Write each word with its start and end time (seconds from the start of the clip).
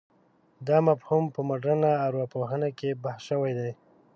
دا 0.67 0.77
مفهوم 0.87 1.23
په 1.35 1.39
مډرنه 1.49 1.91
ارواپوهنه 2.07 2.69
کې 2.79 2.99
بحث 3.03 3.21
شوی 3.29 3.51
دی. 3.59 3.71